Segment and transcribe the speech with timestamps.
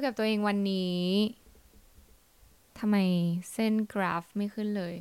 [0.00, 1.00] ยกับตัวเองวันนี้
[2.78, 2.96] ทำไม
[3.52, 4.94] เส้นกราฟไม่ขึ้นเลย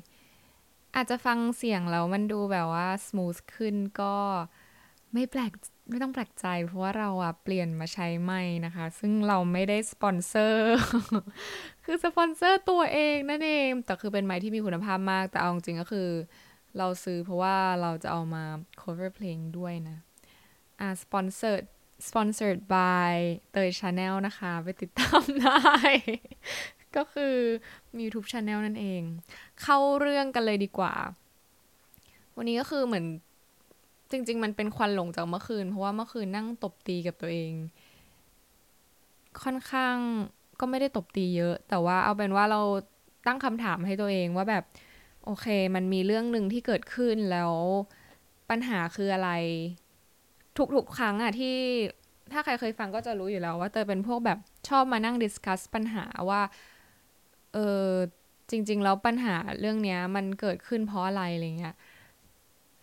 [0.96, 4.16] อาจจะฟังเสียงแล้วมันดูแบบว่าส o t h ขึ้นก็
[5.14, 5.52] ไม่แปลก
[5.90, 10.76] ไม่ต้องแปลกใจเพราะว่าเราอะเปลี่ยนมาใช้ไมค์นะคะ ซึ่งเราไม่ได้สปอนเซอร์
[11.86, 16.10] คือสปอนเซอร์ตัวเองนั่นเอง แต่คือเป็นไมค์ที่มีคุณภาพมาก แต่เอาจริงก็คือ
[16.78, 18.44] เราซื้อเพราะว่าเราจะเอามา
[18.82, 19.98] cover เพลงด้วยนะ
[20.80, 21.66] อ่า sponsored
[22.08, 23.14] sponsored by
[23.52, 25.62] เตย Channel นะคะ ไปติดตามได้
[26.96, 27.36] ก็คือ
[27.96, 29.02] มี YouTube Channel นั่นเอง
[29.62, 30.94] เข้าเรื่องกันเลยดีกว่า
[32.36, 33.06] วันนี้ก็คือเหมือน
[34.12, 37.52] จริง ๆ มันเป็นควันหลงจากเมื่อคืน เพราะว่าเมื่อคืนนั่งตบตีกับตัวเอง
[39.44, 39.96] ค่อนข้าง
[40.60, 42.62] ก็ไม่ได้ตบตีเยอะ แต่ว่าเอาเป็นว่าเรา
[43.28, 44.64] ตั้งคำถามให้ตัวเองว่าแบบ
[45.26, 47.54] โอเค มันมีเรื่องหนึ่งที่เกิดขึ้นแล้ว
[48.50, 49.32] ปัญหาคืออะไร
[50.76, 51.56] ทุกๆ ครั้งอะที่
[52.32, 56.42] ถ้าใครเคยฟังก็จะรู้อยู่แล้วว่าเตยเป็นพวกแบบชอบมานั่ง discuss ปัญหาว่า
[57.54, 57.58] เอ
[57.88, 57.90] อ
[58.50, 61.76] จริง ๆ แล้วปัญหาเรื่องเนี้ยมันเกิดขึ้นเพราะอะไรอะไรเงี้ย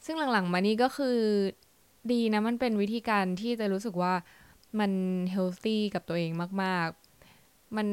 [0.05, 1.19] ซึ่งหลังๆมานี้ก็คือ
[2.13, 4.15] ดีนะมันเป็นวิธีการที่จะรู้สึกว่า
[4.81, 4.93] มัน
[5.31, 6.31] healthy กับตัวเอง
[6.63, 7.89] มากๆ มัน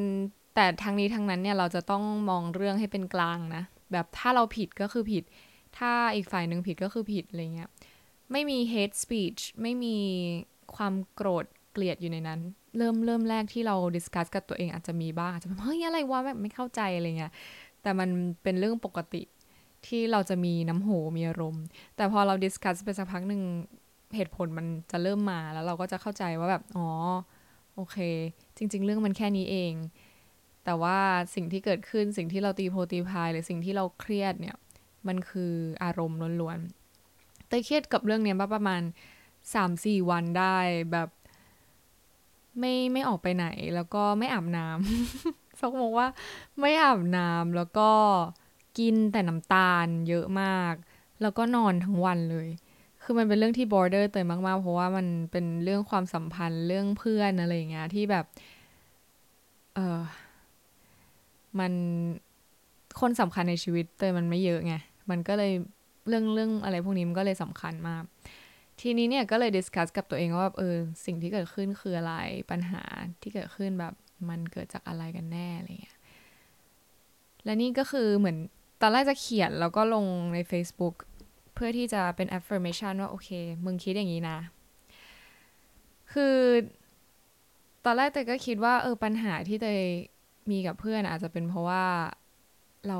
[0.54, 5.24] แต่ทั้งนี้ทั้งนั้นเนี่ยเราจะต้องมองเรื่องให้เป็นกลางนะ แบบถ้าเราผิดก็คือผิด
[5.78, 7.70] ถ้าอีกฝ่ายหนึ่งผิดก็คือผิดอะไรเงี้ย
[8.32, 9.96] ไม่มี hate speech ไม่มี
[10.76, 12.40] ความโกรธเกลียดอยู่ในนั้น
[12.78, 17.32] เริ่มเริ่มแรกที่เรา discuss กับตัวเองอาจจะมีบ้างอาจจะแบบเฮ้ยอะไรวะแบบไม่เข้าใจอะไรเงี้ย
[17.82, 18.08] แต่มัน
[18.42, 19.22] เป็นเรื่องปกติ
[19.86, 21.64] ที่เราจะมีน้ำโหมีอารมณ์
[21.96, 23.42] แต่พอเรา discuss ไปสักพักหนึ่ง
[24.16, 26.88] เหตุผลมันจะเริ่มมาแล้วเราก็จะเข้าใจว่าแบบ อ๋อ
[27.74, 27.96] โอเค
[28.56, 29.74] จริง ๆ เรื่องมันแค่นี้เอง
[30.64, 30.98] แต่ว่า
[31.34, 34.56] สิ่งที่เกิดขึ้นสิ่งที่เราตีโพตีพาย หรือสิ่งที่เราเครียดเนี่ย
[35.08, 35.52] มันคือ
[35.84, 36.83] อารมณ์ล้วนๆ
[37.58, 38.82] ยเครียดกับเรื่องนี้มาประมาณ
[39.54, 40.56] สามสี่วันได้
[40.92, 41.08] แบบ
[42.58, 46.08] ไม่ไม่ออกไปไหนแล้วก็ไม่อาบน้ำซอกบอกว่า
[46.60, 47.90] ไม่อาบน้ำแล้วก็
[48.78, 50.74] กินแต่น้ำตาลเยอะมาก
[51.22, 52.48] แล้วก็นอนทั้งวันเลย
[53.02, 58.24] คือมันเป็นเรื่องที่บอร์เดอร์เตยมากๆ เพราะว่ามันเป็นเรื่องความสัมพันธ์เรื่องเพื่อนอะไรอย่างเงี้ยที่แบบ
[59.74, 60.02] เออ
[61.58, 61.72] มัน
[63.00, 64.74] คนสำคัญในชีวิตเตยมันไม่เยอะไง
[65.10, 65.52] มันก็เลย
[66.08, 68.04] เรื่องเรื่องอะไรพวกนี้มันก็เลยสำคัญมาก
[68.80, 72.14] ทีนี้เนี่ยก็เลยดิสคัสกับตัวเองว่าแบบเออสิ่งที่เกิดขึ้นคืออะไร
[72.50, 72.82] ปัญหา
[73.20, 73.94] ที่เกิดขึ้นแบบ
[74.28, 75.98] มันเกิดจากอะไรกันแน่อะไรเงี้ย
[77.44, 78.36] และนี่ก็คือเหมือน
[78.80, 80.04] ตอนแรกจะเขียนแล้วก็ลง
[80.34, 80.94] ใน Facebook
[81.54, 83.30] เพื่อที่จะเป็น affirmation ว่า โอเค
[83.64, 84.38] มึงคิดอย่างนี้นะ
[86.12, 86.36] คือ
[87.84, 89.82] ตอนแรกเตยก็คิดว่าเออปัญหาที่เตย
[90.50, 91.84] มีกับเพื่อนอาจจะเป็นเพราะว่า
[92.88, 92.98] เรา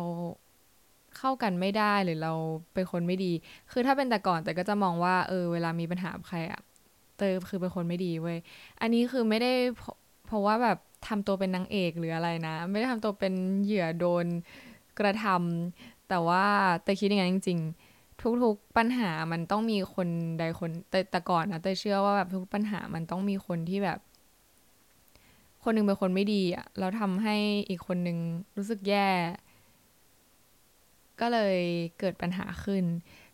[1.19, 2.33] เข้ากันไม่ได้หรือเรา
[2.75, 3.33] เป็นคนไม่ดี
[3.73, 6.61] คือถ้าเป็นแต่ก่อนแต่ก็จะมองว่าเออเวลามีปัญหาใครอะ
[7.17, 8.39] เตยคือเป็นคนไม่ดีเว้ย
[8.81, 9.53] อันนี้คือไม่ได้
[10.27, 14.27] เพราะว่าแบบทำตัวเป็นนางเอกหรืออะไรนะ ไม่ได้ทำตัวเป็นเหยื่อโดน
[14.99, 16.45] กระทำแต่ว่า
[16.83, 17.61] เตยคิดอย่างนั้นจริง
[17.91, 20.09] ๆทุกๆปัญหามันต้องมีคน
[20.39, 23.99] ใดคน แต่แต่ก่อนนะเตยเชื่อว่าแบบทุกปัญหามันต้องมีคนที่แบบ
[25.63, 27.37] คนนึงเป็นคนไม่ดีอะแล้วทำให้
[27.69, 28.19] อีกคนนึง
[28.57, 29.09] รู้สึกแย่
[31.21, 31.57] ก็เลย
[31.99, 32.85] เกิดปัญหาขึ้น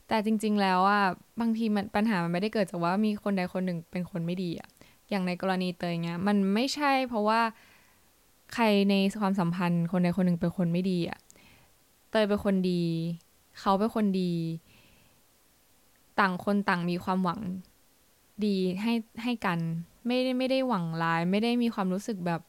[0.08, 1.02] แต่จริง ๆ แล้วอะ
[1.41, 4.68] บางทีมันปัญหามันไม่ได้เกิดจากว่ามีคนใดคนหนึ่งเป็นคนไม่ดีอะ
[5.10, 7.40] อย่างในกรณีเตยเงี้ยมันไม่ใช่เพราะว่า
[8.54, 11.19] ใครในความสัมพันธ์คนใดคนหนึ่งเป็นคนไม่ดีอะ
[12.10, 12.82] เตยเป็นคนดี
[13.60, 14.32] เขาเป็นคนดี
[16.20, 17.40] ต่างคนต่างมีความหวัง
[18.44, 18.92] ดีให้
[19.22, 19.58] ให้กัน
[20.06, 22.40] ไม่ได้ไม่ได้หวังร้าย ไม่ได้มีความรู้สึกแบบ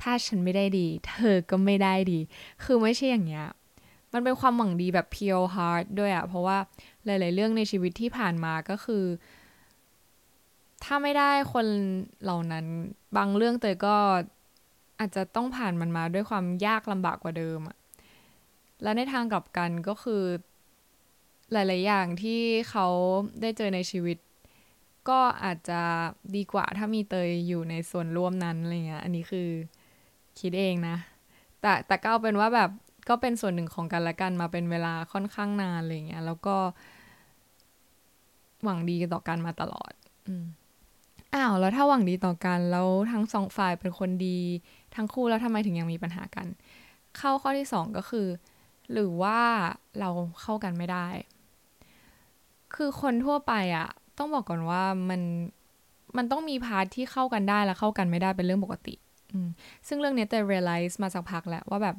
[0.00, 2.18] ถ้าฉันไม่ได้ดี เธอก็ไม่ได้ดี
[2.64, 3.46] คือไม่ใช่อย่างเงี้ย
[4.12, 6.58] มันเป็นความหวังดีแบบ pure heart ด้วยอะเพราะว่า
[7.04, 9.04] หลาย ๆ เรื่องในชีวิตที่ผ่านมาก็คือ
[10.84, 11.66] ถ้าไม่ได้คน
[12.22, 12.66] เหล่านั้น
[13.16, 13.96] บางเรื่องเตยก็
[15.00, 17.76] อาจจะต้องผ่านมันมาด้วยความยากลำบากกว่าเดิมอะ
[18.82, 20.22] และในทางกลับกันก็คือ
[21.52, 22.40] หลาย ๆ อย่างที่
[22.70, 22.86] เขา
[23.40, 24.18] ได้เจอในชีวิต
[25.08, 25.80] ก็อาจจะ
[26.36, 29.48] ดีกว่าถ้ามีเตยอยู่ในส่วนร่วมนั้นอะไรเงี้ย อันนี้คือ
[30.40, 30.96] คิดเองนะ
[31.60, 32.70] แต่แต่ก็เป็นว่าแบบ
[33.08, 36.56] ก็เป็นส่วนหนึ่งของกันและกันมาเป็นเวลาค่อนข้างนานอะไรเงี้ยแล้วก็
[38.64, 39.92] หวังดีต่อกันมาตลอด
[40.26, 40.44] อืม
[41.34, 44.38] อ้าวแล้วถ้าหวังดีต่อกันแล้วทั้งสองฝ่ายเป็นคนดี
[44.94, 46.46] ทั้งคู่แล้วทำไมถึงยังมีปัญหากัน
[47.18, 48.26] เข้าข้อที่สองก็คือ
[48.92, 49.40] หรือว่า
[50.00, 50.10] เรา
[50.40, 51.06] เข้ากันไม่ได้
[52.74, 53.88] คือคนทั่วไปอะ
[54.18, 55.20] ต้องบอกก่อนว่ามัน
[56.16, 58.94] มันต้องมีพาร์ทที่เข้ากันได้และเข้ากันไม่ได้เป็นเรื่องปกติ
[59.88, 61.96] ซึ่งเรื่องนี้แต่ realize มาสักพักแล้วว่าแบบ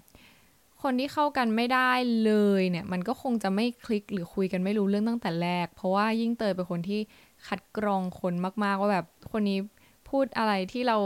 [0.83, 1.91] คนที่เข้ากันไม่ได้
[2.25, 6.99] เลยเนี่ย มันก็คงจะไม่คลิกหรือคุยกันไม่รู้เรื่องตั้งแต่แรก เพราะว่ายิ่งเตยเป็นคนที่
[7.47, 8.33] คัดกรองคน
[8.63, 9.59] มากๆว่าแบบคนนี้
[10.09, 10.97] พูดอะไรที่เรา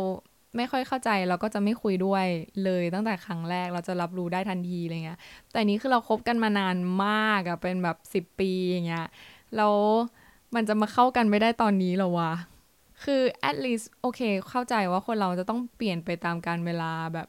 [0.57, 2.25] ไม่ค่อยเข้าใจเราก็จะไม่คุยด้วย
[2.63, 5.19] เลยตั้งแต่ครั้งแรกเราจะรับรู้ได้ทันทีอะไรเงี้ย
[5.51, 9.07] แต่นี้คือเราครบกันมานานมากอะเป็นแบบสิบปีอย่างเงี้ย
[9.55, 9.75] แล้ว
[10.55, 12.31] มันจะมาเข้ากันไม่ได้ตอนนี้หรอวะ
[13.03, 17.27] คือ at least โอเค เข้าใจว่าคนเราจะต้องเปลี่ยนไปตามการเวลาแบบ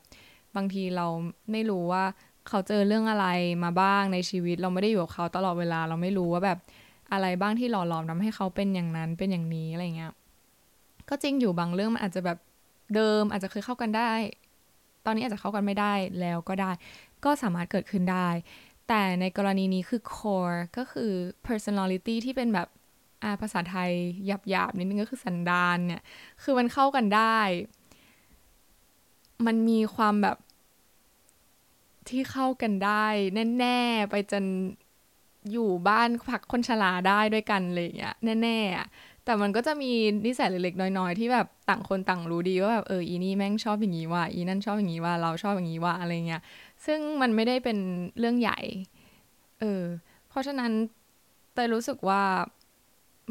[0.56, 1.06] บางทีเรา
[1.52, 2.04] ไม่รู้ว่า
[2.48, 3.26] เขาเจอเรื่องอะไร
[3.64, 6.58] มาบ้างในชีวิต เราไม่ได้อยู่กับเขาตลอดเวลา เราไม่รู้ว่าแบบ
[7.12, 10.12] อะไรบ้างที่หล่อหลอมทำให้เขาเป็นอย่างนั้นเป็นอย่างนี้อะไรเงี้ย
[11.08, 12.38] ก็จริงอยู่บางเรื่องมันอาจจะแบบ
[12.94, 14.12] เดิมอาจจะเคยเข้ากันได้
[15.04, 16.70] ตอนนี้อาจจะเข้ากันไม่ได้แล้วก็ได้
[17.24, 18.28] ก็สามารถเกิดขึ้นได้
[18.88, 21.12] แต่ในกรณีนี้คือ core ก็คือ
[21.48, 22.68] personality ที่เป็นแบบ
[23.40, 23.92] ภาษาไทย
[24.50, 26.02] หยาบๆนิดนึงก็คือสันดานเนี่ย
[26.42, 27.38] คือมันเข้ากันได้
[29.46, 30.36] มันมีความแบบ
[32.08, 33.06] ที่เข้ากันได้
[33.58, 34.44] แน่ๆไปจน
[35.52, 39.92] อยู่บ้านพักคนชราได้ด้วยกันเลยอย่างเงี้ยแน่ๆแต่มันก็จะมี
[40.26, 46.42] นิสัยเล็กๆน้อยๆที่แบบต่างคนต่างรู้ดีว่าแบบเอออีนี่แม่งชอบอย่างนี้ว่าอีนั่นชอบอย่างนี้ว่าเราชอบอย่างนี้ว่าอะไรเงี้ย
[46.86, 47.78] ซึ่งมันไม่ได้เป็น
[48.18, 48.58] เรื่องใหญ่
[49.60, 49.82] เออ
[50.28, 50.72] เพราะฉะนั้น
[51.54, 52.22] เตยรู้สึกว่า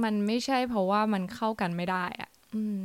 [0.03, 2.79] มันไม่ใช่เพราะว่ามันเข้ากันไม่ได้อะอืม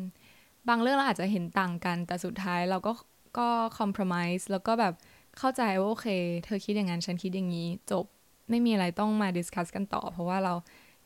[0.69, 2.93] บางเรื่องเราอาจจะเห็นต่างกัน แต่สุดท้ายเราก็
[3.38, 4.94] ก็ compromise แล้วก็แบบ
[5.38, 6.08] เข้าใจว่าโอเค
[6.44, 8.05] เธอคิดอย่างนั้นฉันคิดอย่างนี้ จบ
[8.50, 10.55] ไม่มีอะไรต้องมา discuss กันต่อ เพราะว่าเรา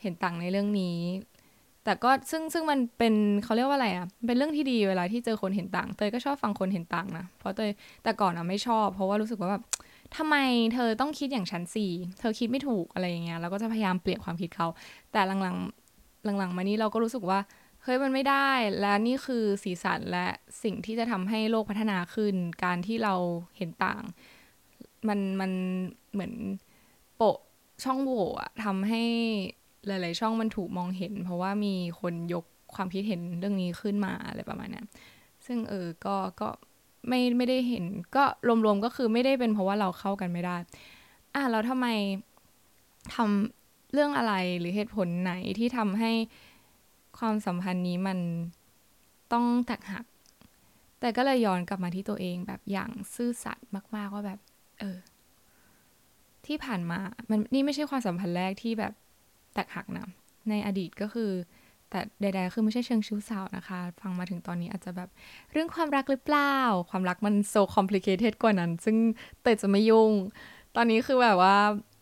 [0.02, 0.98] เห็นต่างในเรื่องนี้
[1.84, 3.14] แต่ก็ซึ่งซึ่งมันเป็น
[3.44, 7.70] เขาเรียกว่าอะไรอะ่ะเป็นเรื่องที่ดีเวลาที่เจอคนเห็นต่าง เตยก็ชอบฟังคนเห็นต่างนะเพราะเตย
[8.02, 9.62] แต่ก่อนอะไม่ชอบ เพราะว่ารู้สึกว่าแบบ
[10.16, 10.36] ทำไม
[10.74, 11.90] เธอต้องคิดอย่างฉันสี่
[12.20, 14.68] เธอคิดไม่ถูกอะไรอย่างเงี้ยเราก็จะพยายามเปลี่ยนความคิดเขา
[15.12, 15.56] แต่หลัง
[16.24, 17.38] หลังๆ มานี้เราก็รู้สึกว่า
[17.82, 18.50] เฮ้ยมันไม่ได้
[18.80, 20.26] และนี่คือสีสันและ
[20.62, 22.34] สิ่งที่จะทำให้โลกพัฒนาขึ้น
[22.64, 23.14] การที่เรา
[23.56, 24.02] เห็นต่าง
[25.08, 25.52] มันมัน
[26.12, 26.32] เหมือน
[27.16, 27.38] โปะ
[27.84, 28.26] ช่องโหว่
[28.64, 29.02] ทำให้
[29.86, 32.44] หลาย ๆ ช่องมันถูกมองเห็น เพราะว่ามีคนยก
[32.74, 34.86] ความคิดเห็นเรื่องนี้ขึ้นมาอะไรประมาณนี้น
[35.46, 36.48] ซึ่งเออก็ก็
[37.08, 37.84] ไม่ไม่ได้เห็น
[38.16, 38.24] ก็
[38.64, 40.56] รวม ๆ ก็คือไม่ได้เป็นเพราะว่าเราเข้ากันไม่ได้
[41.34, 41.86] อะแล้วทำไม
[43.14, 43.57] ทำ
[43.92, 46.12] เรื่องอะไรหรือเหตุผลไหนที่ทำให้
[47.18, 48.18] ความสัมพันธ์นี้มัน
[49.32, 50.04] ต้องแตกหัก
[51.00, 54.38] แต่ก็เลยย้อนกลับมาที่ตัวเองแบบอย่างซื่อสัตย์มากๆว่าแบบ
[54.80, 54.98] เออ
[56.46, 56.98] ที่ผ่านมา
[57.30, 58.92] มันนี่ไม่ใช่ความสัมพันธ์แรกที่แบบ
[59.54, 60.06] แตกหักนะ
[60.50, 61.30] ในอดีตก็คือ
[61.90, 65.08] แต่ใดๆคือไม่ใช่เชิงชู้สาวนะคะ ฟังมาถึงตอนนี้อาจจะแบบ
[65.52, 66.56] เรื่องความรักหรือเปล่า
[66.90, 68.96] ความรักมันโซคอมพลีเคทกว่านั้น ซึ่ง
[69.42, 70.12] เตยจะไม่ยุ่ง
[70.76, 71.56] ตอนนี้คือแบบว่า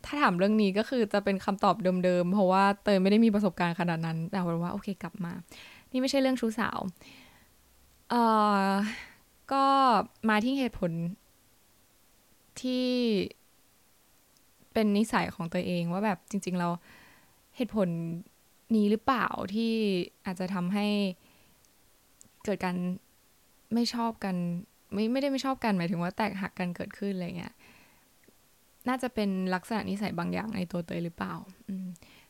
[0.06, 5.32] ถ้าถามเรื่องนี้ก็คือจะเป็นคำตอบเดิมๆ เพราะว่าเตยไม่ได้มีประสบการณ์ขนาดนั้น แต่ว่าโอเคกลับมา
[5.90, 6.78] นี่ไม่ใช่เรื่องชู้สาว
[8.10, 8.22] เอ่
[8.66, 8.70] อ
[9.52, 9.64] ก็
[10.28, 10.90] มาที่เหตุผล
[12.60, 12.88] ที่
[14.72, 16.68] เป็นนิสัยของตัวเองว่าแบบจริง ๆ เรา
[17.56, 17.88] เหตุผล
[18.76, 19.72] นี้หรือเปล่าที่
[20.24, 20.86] อาจจะทำให้
[22.44, 22.76] เกิดการ
[23.74, 24.36] ไม่ชอบกัน
[24.92, 27.54] ไม่ไม่ได้ไม่ชอบกันหมายถึงว่าแตกหักกันเกิดขึ้นอะไรเงี้ย
[28.88, 31.34] น่าจะเป็นลักษณะนิสัยบางอย่างในตัวเตยหรือเปล่า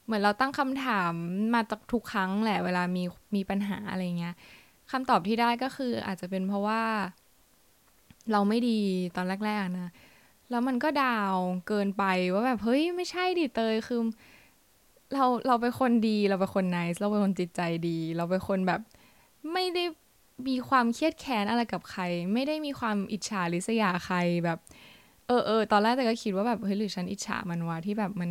[0.05, 1.13] เหมือนเราตั้งคำถาม
[1.55, 1.61] มา
[1.93, 3.05] ทุกครั้งแหละเวลามี
[3.35, 4.35] มีปัญหาอะไรเงี้ย
[4.91, 6.83] คำตอบที่ได้ก็คืออาจจะเป็นเพราะว่า
[8.33, 8.81] เราไม่ดี
[9.17, 9.93] ตอนแรกๆนะ
[10.51, 11.37] แล้วมันก็ดาว
[11.69, 12.05] เกินไป
[12.35, 14.01] ว่าแบบเฮ้ยไม่ใช่ดิเตยคือ
[15.15, 18.81] เราเราเป็นคนดีเราเป็นคนไนส์เราเป็นคนจิตใจดี เราเป็นคนแบบ
[19.53, 19.85] ไม่ได้
[20.49, 22.03] มีความเครียดแค้นอะไรกับใคร
[22.33, 24.59] ไม่ได้มีความอิจฉาริษยาใครแบบ
[25.27, 28.31] เออเออตอนแรกแต่ก็คิดว่าแบบเฮ้ยหรือฉันอิจฉามันวะที่แบบมัน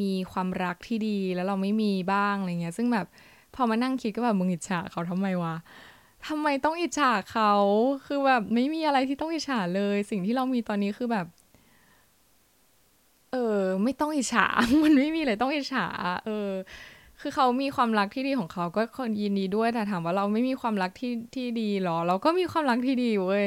[0.00, 3.06] มีความรักที่ดีแล้วเราไม่มีบ้างอะไรเงี้ย ซึ่งแบบ
[3.54, 5.54] พอมานั่งคิดก็แบบมึงอิจฉาเขาทำไมวะ
[6.26, 7.52] ทำไมต้องอิจฉาเขา
[8.06, 11.26] คือแบบไม่มีอะไรที่ต้องอิจฉาเลย สิ่งที่เรามีตอนนี้คือแบบ
[13.32, 14.46] เออ ไม่ต้องอิจฉา
[14.82, 15.86] มันไม่มีเลยต้องอิจฉา
[16.24, 16.50] เออ
[17.20, 23.44] คือเขามีความรักที่ดีของเขาก็คนยินดีด้วย แต่ถามว่าเราไม่มีความรักที่ที่ดีหรอ เราก็มีความรักที่ดีเว้ย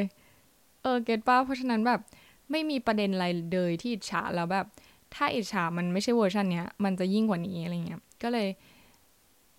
[0.83, 1.99] เออ get ปะเพราะฉะนั้นแบบ
[2.51, 4.65] ไม่มีประเด็นอะไรเลยที่อิจฉาแล้วแบบ
[5.15, 8.47] ถ้าอิจฉามันไม่ใช่เวอร์ชันเนี้ย มันจะยิ่งกว่านี้อะไรเงี้ย ก็เลย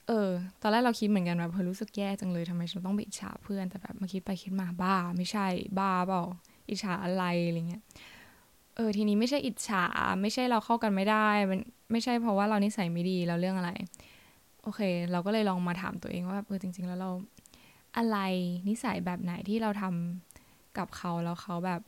[0.06, 0.30] เออ
[0.60, 5.46] ตอนแรกเราคิดเหมือนกันแบบเออรู้สึกแย่จังเลยทำไมฉันต้องไปอิจฉาเพื่อน แต่แบบมาคิดไปคิดมาบ้า ไม่ใช่
[5.78, 6.22] บ้าเปล่า
[6.70, 7.82] อิจฉาอะไรอะไรเงี้ย
[8.76, 9.84] เออ ทีนี้ไม่ใช่อิจฉา
[10.20, 11.60] ไม่ใช่เราเข้ากันไม่ได้ มัน
[11.92, 13.70] ไม่ใช่เพราะว่าเรานิสัยไม่ดีแล้วเรื่องอะไร
[14.62, 14.80] โอเค
[15.12, 17.10] เราก็เลยลองมาถามตัวเองว่าเออจริง ๆ แล้วเรา
[17.96, 18.18] อะไร
[18.68, 21.80] นิสัยแบบไหนที่เราทำกับเขาแล้วเขาแบบ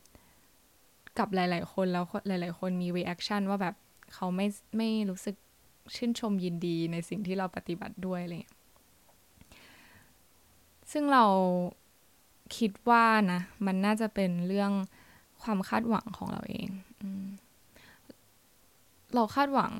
[1.19, 3.75] กับหลาย ๆ คนแล้วหลาย ๆ คนมี reaction ว่าแบบ
[4.13, 5.35] เขาไม่ไม่รู้สึก
[5.95, 8.53] ชื่นชมยินดีในสิ่งที่เราปฏิบัติด้วยเลย
[10.91, 11.25] ซึ่งเรา
[12.57, 14.71] คิดว่านะ มันน่าจะเป็นเรื่อง
[15.41, 16.69] ความคาดหวังของเราเอง
[19.15, 19.73] เราคาดหวัง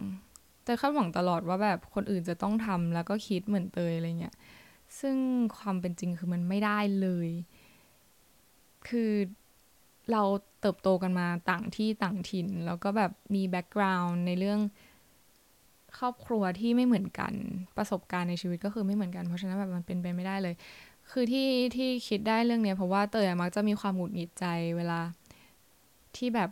[0.63, 4.36] แต่คาดหวังตลอดว่าแบบคนอื่นจะต้องทำแล้วก็คิดเหมือนเตยอะไรเงี้ย
[5.00, 5.16] ซึ่ง
[5.58, 7.30] ความเป็นจริงคือมันไม่ได้เลย
[8.88, 9.12] คือ
[10.12, 10.22] เรา
[10.62, 14.60] เติบโตกันมาต่างที่ต่างถิ่น แล้วก็แบบมีแบ็กกราวน์ในเรื่อง
[16.00, 17.33] ครอบครัวที่ไม่เหมือนกัน
[17.77, 20.55] ประสบการณ์ในชีวิตก็คือไม่เหมือนกัน เพราะฉะนั้นแบบมันเป็นไปไม่ได้เลย
[21.12, 24.45] คือที่ที่คิดได้เรื่องเนี้ยเพราะว่าเตยมักจะมีความหงุดหงิดใจ
[24.77, 25.00] เวลา
[26.15, 26.50] ที่แบบ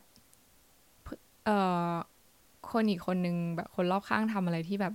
[1.45, 1.57] เอ่
[1.91, 1.91] อ
[2.71, 4.93] คนอีกคนนึงแบบคนรอบข้างทำอะไรที่แบบ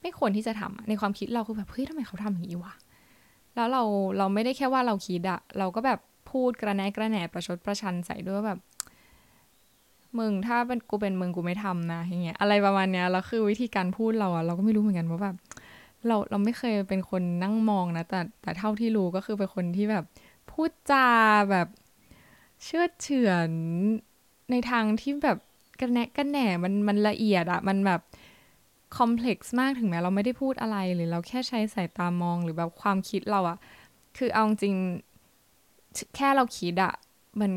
[0.00, 2.74] ไม่ควรที่จะทำในความคิดเราคือแบบเฮ้ยทำไมเขาทำอย่างนี้วะ
[3.54, 3.82] แล้วเรา
[4.18, 5.98] เราไม่ได้แค่ว่าเราคิดอะเราก็แบบ
[6.32, 8.58] พูดกระแนกระแหนประชดประชันใส่ด้วยแบบ
[10.18, 15.36] มึงถ้าเป็นกูเป็นมึงกูไม่ทำนะอย่างเงี้ยอะไรประมาณเนี้ยแล้วคือวิธีการพูดเราอะเราก็ไม่รู้เหมือนกันว่าแบบ
[16.06, 20.04] เราเราไม่เคยเป็นคนนั่งมองนะแต่แต่เท่าที่รู้ก็คือเป็นคนที่แบบ
[20.50, 21.08] พูดจา
[21.50, 21.68] แบบ
[22.64, 23.50] เชื่อเฉือน
[24.50, 25.38] ในทางที่แบบ
[25.80, 28.00] กระแนกกระแหนมันมันละเอียดอะมันแบบ
[28.96, 33.58] คอมเพล็กซ์มากถึงแม้เราไม่ได้พูดอะไรหรือเราแค่ใช้สายตามองหรือแบบความคิดเราอะ
[34.16, 34.74] คือเอาจริง
[36.16, 36.94] แค่เราคิดอะ
[37.40, 37.52] มัน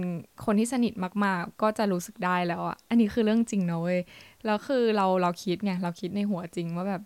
[0.46, 0.94] คนที่สนิท
[1.26, 4.00] มากๆ ก็จะรู้สึกได้แล้วอะอันนี้คือเรื่องจริงนะเว้ย
[4.46, 7.02] แล้วคือเราเราคิดไงเราคิดในหัวจริงว่าแบบ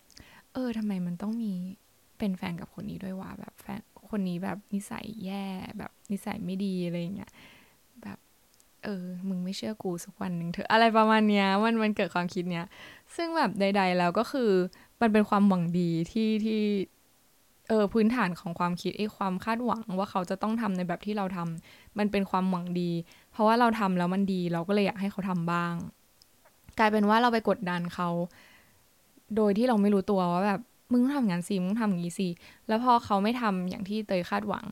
[0.53, 1.53] เออทำไมมันต้องมี
[2.17, 5.45] เป็นแฟนกับคนนี้ด้วยวะแบบแฟนคนนี้แบบนิสัยแย่
[5.77, 7.31] แบบนิสัยไม่ดีอะไรเงี้ย
[8.03, 8.17] แบบ
[8.83, 12.65] เออ มึงไม่เชื่อกูสักวันหนึ่งเถอะอะไรประมาณเนี้ยมันมันเกิดความคิดเนี้ย
[13.15, 14.51] ซึ่งแบบใด ๆ แล้วก็คือ
[15.01, 16.61] มันเป็นความหวังดีที่ที่
[17.69, 22.91] เออพื้นฐานของความคิดไอ้ความคาดหวังว่าเขาจะต้องทำในแบบที่เราทำมันเป็นความหวังดี
[23.31, 25.73] เพราะว่าเราทำแล้วมันดี เราก็เลยอยากให้เขาทำบ้าง
[26.79, 28.09] กลายเป็นว่าเราไปกดดันเขา
[29.35, 30.61] โดยที่เราไม่รู้ตัวว่าแบบ
[30.93, 32.29] มึงทำงานสิมึงทำอย่างนี้สิ
[32.67, 34.65] แล้วพอเขาไม่ทำอย่างที่เตยคาดหวัง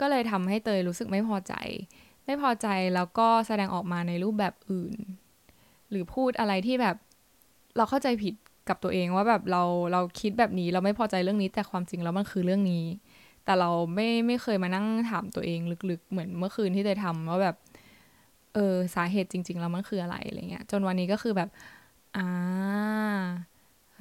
[0.00, 1.54] ก็เลยทำให้เตยรู้สึกไม่พอใจ
[2.24, 4.94] ไม่พอใจแล้วก็แสดงออกมาในรูปแบบอื่น
[5.90, 6.96] หรือพูดอะไรที่แบบ
[7.76, 8.34] เราเข้าใจผิด
[8.68, 12.84] กับตัวเองว่าแบบเราเราคิดแบบนี้เราไม่พอใจเรื่องนี้ แต่ความจริงแล้วมันคือเรื่องนี้
[13.44, 17.56] แต่เราไม่ไม่เคยมานั่งถามตัวเองลึกๆ เหมือนเมื่อคืนที่เตยทำว่าแบบ
[18.54, 21.48] เออสาเหตุจริง ๆ แล้วมันคืออะไรอะไรเงี้ยจนวันนี้ก็คือแบบ
[22.16, 22.26] อ่า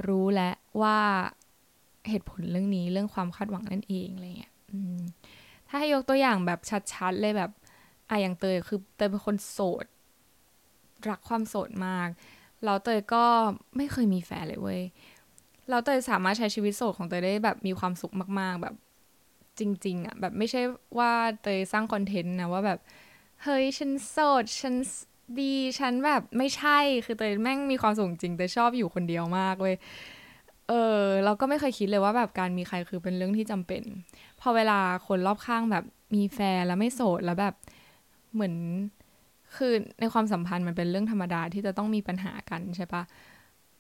[0.08, 0.98] รู้แล้วว่า
[2.10, 4.54] เหตุผลเรื่องนี้เรื่องความคาดหวังนั่นเองอะไรเงี้ย
[5.68, 6.60] ถ้าให้ยกตัวอย่างแบบ
[6.94, 7.52] ชัดๆเลยแบบ
[8.10, 9.86] อะอย่างเตยคือเตยเป็นคนโสด
[11.10, 12.10] รักความโสดมาก
[12.66, 13.24] เราเตยก็
[13.78, 14.82] ไม่เคยมีแฟนเลยเว้ย
[15.70, 18.76] เราเตยสามารถใช้ชีวิตโสดของเตยได้แบบมีความสุขมาก ๆ แบบ
[19.60, 20.62] จริง ๆอะแบบไม่ใช่
[21.00, 22.80] ว่าเตยสร้างคอนเทนต์นะว่าแบบ
[23.44, 24.76] เฮ้ยฉันโสดฉัน
[25.40, 29.76] ดีฉันแบบไม่ใช่คือเตยแม่งมีความสุขจริงเตยชอบอยู่คนเดียวมากเว้ย
[30.68, 33.84] เออเราก็ไม่เคยคิดเลยว่าแบบการมีใครคือเป็นเรื่องที่จำเป็น
[34.42, 35.84] พอเวลาคนรอบข้างแบบ
[36.16, 37.54] มีแฟนแล้วไม่โสดแล้วแบบ
[38.34, 38.56] เหมือน
[39.56, 43.04] คือในความสัมพันธ์มันเป็นเรื่องธรรมดาที่จะต้องมีปัญหากันใช่ปะ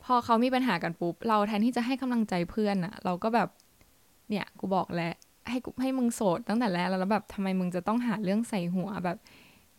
[0.03, 3.49] พอเขามีปัญหากันปุ๊บ เราแทนที่จะให้กำลังใจเพื่อนอะเราก็แบบ
[4.29, 5.13] เนี่ย กูบอกแล้ว
[5.49, 9.17] ให้ให้มึงโสดตั้งแต่แรกแล้วแบบทำไมมึงจะต้องหาเรื่องใส่หัวแบบ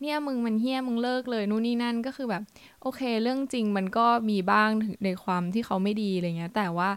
[0.01, 2.43] เนี่ยมึงมันเฮี้ยมึงเลิกเลยนู่นนี่นั่นก็คือแบบ
[2.81, 4.69] โอเค เรื่องจริงมันก็มีบ้าง
[5.05, 6.89] ในความที่เขาไม่ดีอะไรเงี้ย แต่ว่า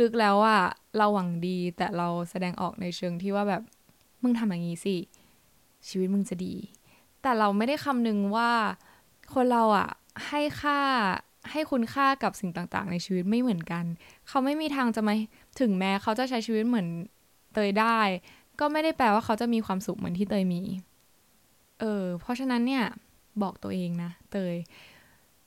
[0.00, 0.62] ลึกๆแล้วอะ
[0.98, 3.62] เราหวังดีแต่เราแสดงออกในเชิงที่ว่าแบบ
[4.22, 4.96] มึงทำอย่างนี้สิ
[5.88, 6.54] ชีวิตมึงจะดี
[7.22, 8.50] แต่เราไม่ได้คำนึงว่า
[9.34, 9.88] คนเราอะ
[10.28, 10.78] ให้ค่า
[11.50, 13.84] ให้คุณค่ากับสิ่งต่างๆ ในชีวิตไม่เหมือนกัน
[14.28, 15.14] เขาไม่มีทางจะมา
[15.60, 16.88] ถึงแม้เขาจะใช้ชีวิตเหมือน
[17.52, 17.98] เตยได้
[18.60, 20.62] ก็ไม่ได้แปลว่าเขาจะมีความสุขเหมือนที่เตยมี
[21.80, 22.84] เออ เพราะฉะนั้นเนี่ย
[23.42, 24.56] บอกตัวเองนะเตย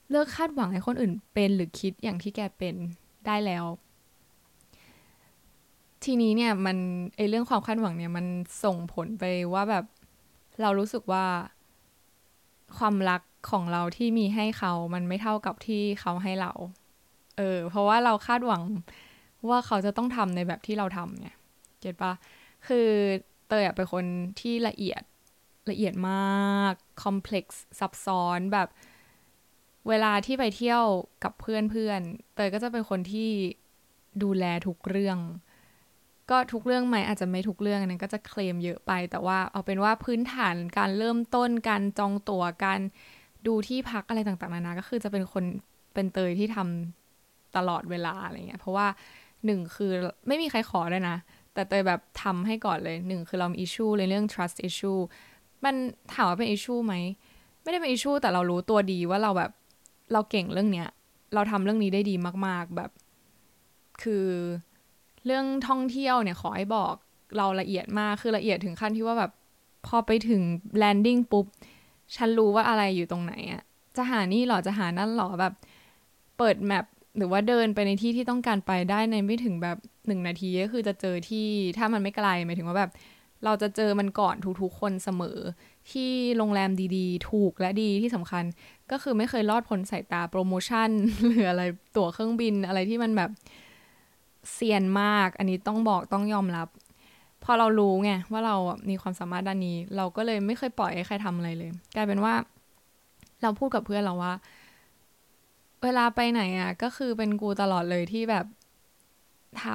[0.09, 2.75] เลิกคาดหวังให้คนอื่นเป็นหรือคิดอย่างที่แกเป็น
[3.25, 3.65] ได้แล้ว
[6.03, 6.77] ทีนี้เนี่ยมัน
[7.15, 8.25] ไอเรื่องความคาดหวังเนี่ยมัน
[8.63, 9.85] ส่งผลไปว่าแบบ
[10.61, 11.25] เรารู้สึกว่า
[12.77, 16.51] ความรักของเราที่มีให้เขา มันไม่เท่ากับที่เขาให้เรา
[17.37, 18.61] เออ เพราะว่าเราคาดหวัง
[19.49, 21.37] ว่าเขาจะต้องทำในแบบที่เราทำเนี่ย
[21.79, 22.13] เก็ตปะ
[22.67, 22.87] คือ
[23.47, 24.05] เตยเป็นคน
[24.41, 25.01] ที่ละเอียด
[25.69, 28.67] ละเอียดมากคอมเพล็กซ์ซับซ้อนแบบ
[29.89, 30.83] เวลาที่ไปเที่ยว
[31.23, 32.01] กับเพื่อนเพื่อน
[32.35, 33.29] เตยก็จะเป็นคนที่
[34.23, 35.17] ดูแลทุกเรื่อง
[36.29, 42.79] ก็ทุกเรื่องไหมอาจจะไม่ทุกเรื่องนั้นก็จะเคลมเยอะไป แต่ว่าเอาเป็นว่าพื้นฐานการเริ่มต้นการจองตั๋วการ
[43.47, 45.43] ดูที่พักอะไรต่างๆนานาก็คือจะเป็นคน
[45.93, 48.87] เป็นเตยที่ทำตลอดเวลาอะไรเงี้ยเพราะว่า
[49.45, 49.91] หนึ่งคือ
[50.27, 51.17] ไม่มีใครขอเลยนะ
[51.53, 55.01] แต่เตยแบบทำให้ก่อนเลยหนึ่งคือเรามี issue ในเรื่อง trust issue
[55.65, 55.75] มัน
[56.13, 56.95] ถามว่าเป็น issue ไหม
[57.61, 59.51] ไม่ได้เป็น issue แต่เรารู้ตัวดีว่าเราแบบ
[60.13, 60.87] เราเก่งเรื่องเนี้ย
[61.33, 62.15] เราทำเรื่องนี้ได้ดี
[62.47, 62.91] มาก ๆแบบ
[64.01, 64.25] คือ
[65.25, 66.93] เรื่องท่องเที่ยวเนี่ยขอให้บอก
[67.37, 69.31] เราละเอียดมากคือละเอียดถึงขั้นที่ว่าแบบ
[69.87, 70.41] พอไปถึง
[70.77, 71.45] landing ปุ๊บ
[72.15, 73.61] ฉันรู้ว่าอะไรอยู่ตรงไหนอะ
[73.97, 75.53] จะหานี่หรอจะหานั่นหรอแบบ
[76.37, 76.85] เปิด map
[77.17, 79.77] หรือว่าเดินไปในที่ที่ต้องการไปได้ในไม่ถึงแบบ
[80.07, 82.91] หนึ่งนาทีก็คือจะเจอที่ถ้ามันไม่ไกลหมายถึงว่าแบบ
[83.45, 85.37] เราจะเจอมันก่อนทุกๆคนเสมอ
[85.91, 88.43] ที่โรงแรมดีๆ ถูกและดีที่สำคัญ
[88.91, 90.89] ก็คือไม่เคยลอดพ้นสายตาโปรโมชั่น
[91.27, 91.63] หรืออะไร
[91.97, 93.29] ตั๋วเครื่องบินอะไรที่มันแบบ
[94.51, 96.67] เซียนมาก อันนี้ต้องบอกต้องยอมรับ
[97.43, 98.55] พอเรารู้ไงว่าเรา
[98.89, 102.33] มีความสามารถด้านนี้ เราก็เลยไม่เคยปล่อยให้ใครทำอะไรเลย กลายเป็นว่า
[103.41, 104.33] เราพูดกับเพื่อนเราว่า
[105.83, 108.45] เวลาไปไหนอะ ก็คือเป็นกูตลอดเลยที่แบบ
[109.63, 109.65] ท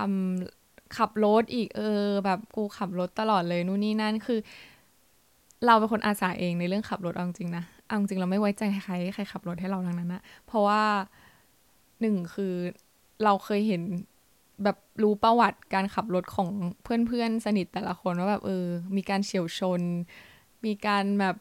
[0.45, 4.39] ำขับรถอีกเออ แบบกูขับรถตลอดเลยนู่นนี่นั่นคือ
[5.67, 10.83] เราเป็นคนอาสาเองในเรื่องขับรถเอาจริงนะเอาจริงเราไม่ไว้ใจใครใครขับรถให้เราทั้งนั้นนะเพราะว่า
[12.01, 12.55] หนึ่งคือ
[13.25, 13.83] เราเคยเห็น
[14.65, 16.49] แบบรู้ประวัติการขับรถของ
[16.83, 19.83] เพื่อนๆ สนิทแต่ละคนว่าแบบเออ มีการเฉียวชน
[20.65, 21.37] มีการแบบ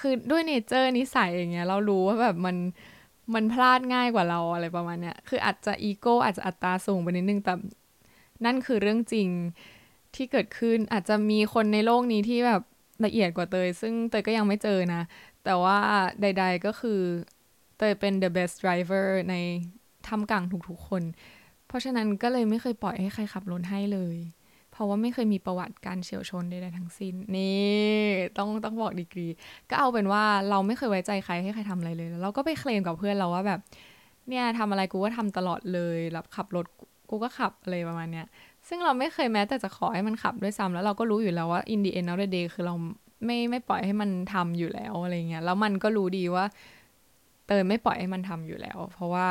[0.00, 2.56] คือด้วยเนเจอร์นิสัยอย่างเงี้ย เรารู้ว่าแบบมัน
[3.34, 7.54] มันพลาดง่ายกว่าเราอะไรประมาณเนี้ยคืออาจจะอีโก้อาจจะอัตราสูงไปนิดนึงแต่
[8.44, 9.28] นั่นคือเรื่องจริง
[10.14, 12.62] ที่เกิดขึ้นอาจจะมีคนในโลกนี้ที่แบบ
[13.04, 15.02] ละเอียดกว่าเตย ซึ่งเตยก็ยังไม่เจอนะ
[15.44, 15.78] แต่ว่า
[16.20, 17.00] ใด ๆก็คือ
[17.76, 19.34] เตยเป็น the best driver ใน
[20.08, 21.02] ทำกลางทุกๆคน
[21.74, 24.16] ราะฉะนั้นก็เลยไม่เคยปล่อยให้ใครขับรถให้เลย
[24.72, 27.74] เพราะว่าไม่เคยมีประวัติการเฉียวชนใดๆทั้งสิ้น นี่
[28.38, 29.26] ต้องต้องบอกดีกรี
[29.70, 33.60] ก็เอาเป็นว่าเราไม่เคยไว้ใจใครให้ใครทำอะไรเลยแล้วเราก็ไปเคลมกับเพื่อนเราว่าแบบ
[34.28, 36.66] เนี่ยทำอะไรกูก็ทำตลอดเลยรับขับรถ
[37.10, 38.26] กูก็ขับอะไรประมาณเนี้ย
[38.68, 42.74] ซึ่งเราไม่เคยแม้แต่จะขอให้มันขับด้วยซ้ำแล้วเราก็รู้อยู่แล้วว่า in the end of the day คือเรา
[43.24, 46.44] ไม่ไม่ปล่อยให้มันทำอยู่แล้วอะไรเงี้ย แล้วมันก็รู้ดีว่า
[47.46, 49.28] เตยไม่ปล่อยให้มันทำอยู่แล้ว เพราะว่า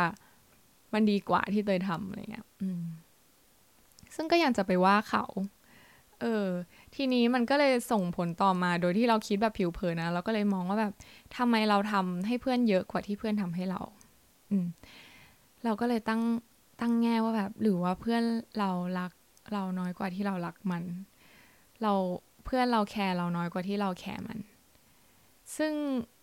[0.93, 2.47] มันดีกว่าที่เตยทำอะไรเงี้ย
[4.15, 5.25] ซึ่งก็ยังจะไปว่าเขา
[6.21, 6.47] เออ
[6.95, 10.93] ทีนี้มันก็เลยส่งผลต่อมาโดยที่เราคิดแบบผิวเผินนะ เราก็เลยมองว่าแบบ
[11.37, 13.81] ทำไมเราทำให้เพื่อนเยอะกว่าที่เพื่อนทำให้เรา
[14.51, 14.67] อืม
[15.63, 16.21] เราก็เลยตั้ง
[16.81, 18.23] ตั้งแง่ว่าแบบ หรือว่าเพื่อน
[18.59, 19.11] เรารัก
[19.53, 20.83] เราน้อยกว่าที่เรารักมัน
[21.83, 21.93] เรา
[22.45, 24.39] เพื่อนเราแคร์เราน้อยกว่าที่เราแคร์มัน
[25.57, 25.73] ซึ่ง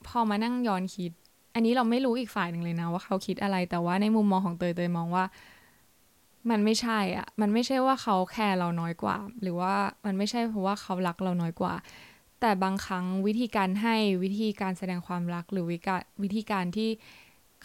[0.07, 1.13] พอมานั่งย้อนคิด
[1.55, 5.25] อันนี้เราไม่รู้อีกฝ่ายหนึ่งเลยนะว่าเขาคิดอะไร แต่ว่าในมุมมองของเตยเตยมองว่า
[6.51, 9.75] มันไม่ใช่อะ มันไม่ใช่ว่าเขาแคร์เราน้อยกว่า หรือว่า
[10.07, 11.75] มันไม่ใช่เพราะว่าเขารักเราน้อยกว่า
[12.41, 16.91] แต่บางครั้งวิธีการให้วิธีการแสดงความรักหรือวิกาวิธีการที่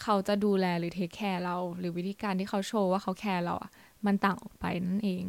[0.02, 3.70] เขาจะดูแลหรือเทคแคร์เรา หรือวิธีการที่เขาโชว์ว่าเขาแคร์เราอะ
[4.06, 5.24] มันต่างออกไปนั่นเอง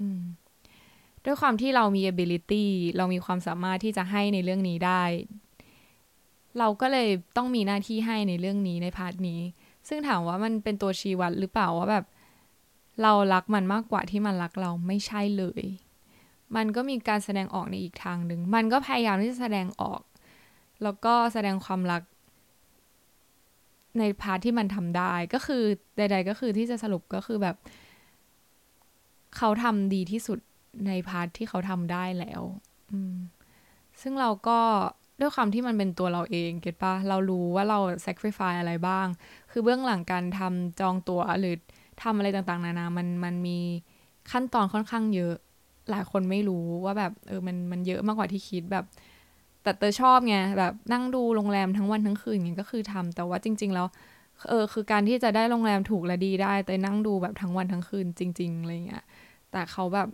[0.00, 0.22] อืม
[1.24, 2.64] ด้วยความที่เรามี ability
[2.96, 5.02] เรามีความสามารถที่จะให้ในเรื่องนี้ได้
[6.58, 9.40] เราก็เลยต้องมีหน้าที่ให้ในเรื่องนี้ใน part นี้
[9.88, 12.04] ซึ่งถามว่ามันเป็นตัวชี้วัดหรือเปล่าว่าแบบ
[13.02, 15.64] เรารักมันมากกว่าที่มันรักเราไม่ใช่เลย
[16.56, 20.02] มันก็มีการแสดงออกในอีกทางหนึ่ง มันก็พยายามที่จะแสดงออก
[20.82, 22.02] แล้วก็แสดงความรัก
[23.98, 25.62] ใน part ที่มันทำได้ก็คือ
[25.96, 27.56] ใด ๆ ก็คือที่จะสรุปก็คือแบบ
[29.36, 30.38] เขาทำดีที่สุด
[30.86, 32.42] ใน part ที่เขาทำได้แล้ว
[32.92, 33.16] อืม
[34.00, 34.60] ซึ่งเราก็
[35.22, 39.06] ด้วยความที่มันเป็นตัวเราเอง get ปะเรารู้ว่าเรา sacrifice อะไรบ้าง
[39.50, 41.54] คือเบื้องหลังการทำจองตั๋วหรือ
[42.02, 43.58] ทำอะไรต่างๆ นานามันมันมี
[44.30, 45.34] ขั้นตอนค่อนข้างเยอะ
[45.90, 48.84] หลายคนไม่รู้ว่าแบบเออมันมันเยอะมากกว่าที่คิดแบบ
[49.62, 53.86] แต่เตยชอบไงแบบนั่งดูโรงแรมทั้งวันทั้งคืนอย่างนี้ก็คือทำแต่ว่าจริง ๆ แล้ว
[54.48, 59.04] เออคือการที่จะได้โรงแรมถูกและดีได้เตยนั่งดูแบบทั้งวันทั้งคืนจริง ๆอะไรเงี้ย
[59.50, 60.08] แต่เขาแบบ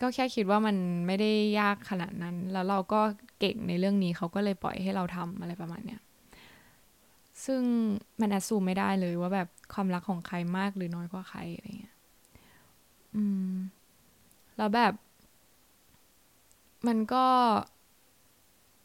[0.00, 1.30] ก็แค่คิดว่ามันไม่ได้
[1.60, 3.00] ยากขนาดนั้น แล้วเราก็
[3.40, 6.00] เก่งในเรื่องนี้เขาก็เลยปล่อยให้เราทำอะไรประมาณเนี้ย
[7.44, 7.62] ซึ่ง
[8.20, 11.94] มันแอดซูมไม่ได้เลยว่าแบบความรักของใครมากหรือน้อยกว่าใครอะไรเงี้ย
[13.14, 13.52] อืม
[14.56, 14.92] แล้วแบบ
[16.86, 17.24] มันก็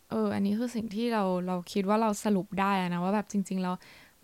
[0.10, 3.76] เออ อันนี้คือสิ่งที่เราเราคิดว่าเราสรุปได้นะว่าแบบจริงๆแล้ว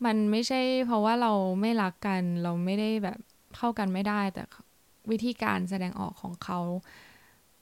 [0.05, 3.17] มันไม่ใช่เพราะว่าเราไม่รักกัน เราไม่ได้แบบ
[3.57, 4.41] เข้ากันไม่ได้ แต่
[5.11, 6.59] วิธีการแสดงออกของเขา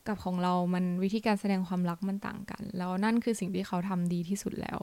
[0.07, 4.79] กับของเรา มันวิธีการแสดงความรักมันต่างกัน แล้วนั่นคือสิ่งที่เขาทำดีที่สุดแล้ว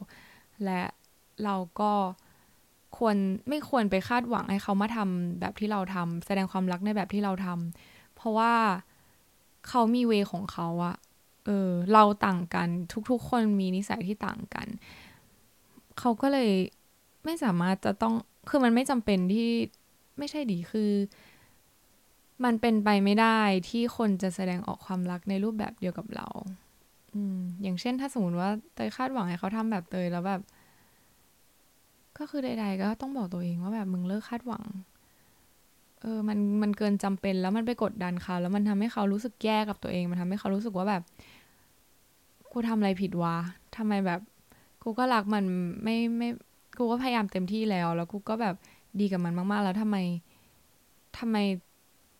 [0.64, 0.82] และ
[1.44, 1.92] เราก็
[2.98, 3.16] ควร
[3.48, 8.54] ไม่ควรไปคาดหวังให้เขามาทำแบบที่เราทำแสดงความรักในแบบที่เราทำเพราะว่า
[9.68, 10.96] เขามีเวของเขาอะ
[11.46, 12.68] เออเราต่างกัน
[13.10, 14.66] ทุกๆ คนมีนิสัยที่ต่างกัน
[15.98, 16.50] เขาก็เลย
[17.24, 18.14] ไม่สามารถจะต้อง
[18.48, 19.48] คือมันไม่จำเป็นที่
[20.18, 20.90] ไม่ใช่ดีคือ
[22.44, 26.26] มันเป็นไปไม่ได้ที่คนจะแสดงออกความรักในรูปแบบเดียวกับเรา
[27.14, 30.40] อืม อย่างเช่นถ้าสมมติว่าเตยคาดหวังให้เขาทำแบบเตยแล้วแบบ
[32.18, 34.64] ก็คือใด ๆ ก็ต้องบอกตัวเองว่าแบบมึงเลิกคาดหวัง
[36.00, 41.02] เออ มันมันเกินจำเป็นแล้วมันไปกดดันเขาแล้วมันทำให้เขารู้สึกแย่กับตัวเอง มันทำให้เขารู้สึกว่าแบบ
[42.52, 43.36] กูทำอะไรผิดวะ
[43.76, 44.20] ทำไมแบบ
[44.82, 45.44] กูก็รักมัน
[45.84, 46.28] ไม่ไม่
[46.78, 48.54] กูก็พยายามเต็มที่แล้ว แล้วกูก็แบบ
[49.00, 49.96] ดีกับมันมากๆ แล้วทำไม
[51.18, 51.36] ทำไม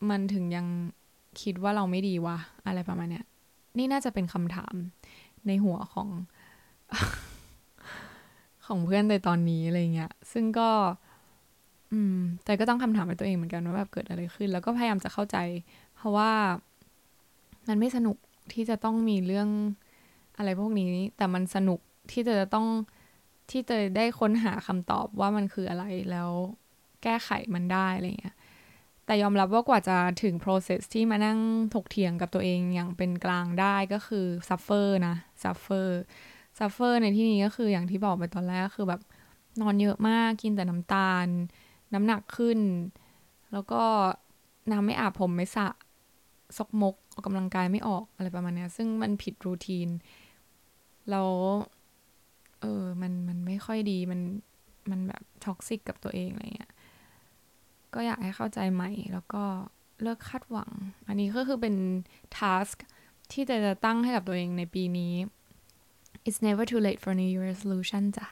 [0.09, 0.67] มันถึงยัง
[1.41, 2.37] คิดว่าเราไม่ดีวะ
[2.67, 3.25] อะไรประมาณเนี้ย
[3.77, 4.73] นี่น่าจะเป็นคำถาม
[5.47, 6.09] ในหัวของ
[8.65, 10.69] ของเพื่อนในตอนนี้อะไรเงี้ย ซึ่งก็
[11.91, 15.37] อืม แต่ก็ต้องคำถามไปตัวเองเหมือนกันว่าแบบเกิดอะไรขึ้น แล้วก็พยายามจะเข้าใจ
[15.95, 16.31] เพราะว่า
[17.67, 18.17] มันไม่สนุก
[18.53, 19.49] ที่จะต้องมีเรื่อง
[20.37, 21.79] อะไรพวกนี้ แต่มันสนุก
[22.11, 22.67] ที่จะต้อง
[23.51, 26.29] ที่จะได้ค้นหาคำตอบว่ามันคืออะไรแล้ว
[27.03, 28.35] แก้ไขมันได้อะไรเงี้ย
[29.05, 31.39] แต่ยอมรับว่ากว่าจะถึง process ที่มานั่ง
[31.73, 35.89] ถกเถียงกับตัวเองอย่างเป็นกลางได้ก็คือ suffer นะ suffer
[36.59, 39.01] suffer ในที่นี้ก็คืออย่างที่บอกไปตอนแรกคือแบบ
[39.61, 41.27] นอนเยอะมากกินแต่น้ำตาล
[41.93, 42.59] น้ำหนักขึ้น
[43.53, 43.83] แล้วก็
[44.71, 45.67] น้ำไม่อาบผมไม่สระ
[46.57, 49.89] ซกมกออกกำลังกายไม่ออกอะไรประมาณนี้ซึ่งมันผิด routine
[51.09, 51.29] แล้ว
[52.61, 54.21] เออมันมันไม่ค่อยดีมัน
[54.91, 56.71] มันแบบ toxic กับตัวเองอะไรเงี้ย
[57.95, 59.43] ก็อยากให้เข้าใจใหม่ แล้วก็
[60.01, 60.71] เลิกคาดหวัง
[61.07, 61.75] อันนี้ก็คือเป็น
[62.37, 62.67] task
[63.31, 65.13] ที่จะจะตั้งให้กับตัวเองในปีนี้
[66.27, 68.27] it's never too late for new year resolution จ้ะ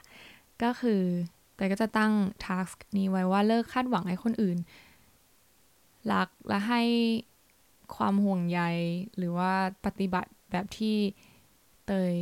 [0.62, 1.02] ก็คือ
[1.56, 2.12] แต่ก็จะตั้ง
[2.44, 4.58] ทัสนี้ไว้ว่าเลิกคาดหวังให้คนอื่น
[6.12, 6.82] รักและให้
[7.96, 8.60] ความห่วงใย
[9.16, 9.52] หรือว่า
[9.86, 10.96] ปฏิบัติแบบที่
[11.86, 12.14] เตย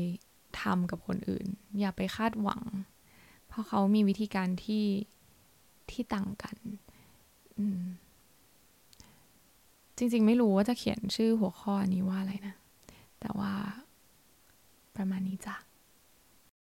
[0.60, 1.46] ทำกับคนอื่น
[1.78, 2.62] อย่าไปคาดหวัง
[3.48, 4.86] เพราะเขามีวิธีการที่
[5.90, 6.56] ที่ต่างกัน
[9.98, 12.54] จริง ๆ ไม่รู้ว่าจะเขียนชื่อหัวข้อนี้ว่าอะไรนะ
[13.20, 13.52] แต่ว่า
[14.96, 15.56] ประมาณนี้จ้ะ